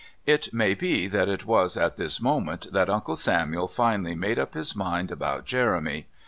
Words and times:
It 0.25 0.51
may 0.51 0.73
be 0.73 1.05
that 1.05 1.29
it 1.29 1.45
was 1.45 1.77
at 1.77 1.95
this 1.95 2.19
moment 2.19 2.73
that 2.73 2.89
Uncle 2.89 3.15
Samuel 3.15 3.67
finally 3.67 4.15
made 4.15 4.39
up 4.39 4.55
his 4.55 4.75
mind 4.75 5.11
about 5.11 5.45
Jeremy. 5.45 6.07